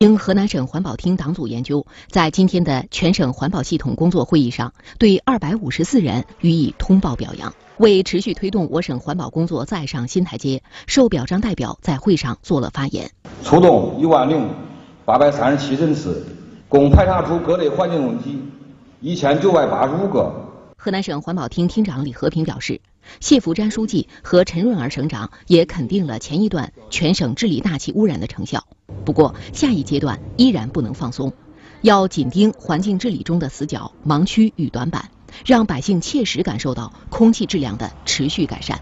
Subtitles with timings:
[0.00, 7.52] 经河南省环保厅党组研究，在今天的全省环保系统工作会议上，对二百五十四人予以通报表扬。
[7.78, 13.10] 为持续推动我省环保工作再上新台阶，受表彰代表在会上做了发言。
[13.42, 14.48] 出动一万零
[15.04, 16.24] 八百三十七人次，
[16.68, 18.40] 共排查出各类环境问题
[19.00, 20.32] 一千九百八十五个。
[20.76, 22.80] 河南省环保厅厅长李和平表示，
[23.18, 28.62] 谢福瞻书记和陈润儿省长也肯定了前一段全省治理大气污染的成效。
[29.08, 31.32] 不过，下一阶段依然不能放松，
[31.80, 35.08] 要紧盯环境治理中的死角、盲区与短板，
[35.46, 38.76] 让百姓切实感受到空气质量的持续改善。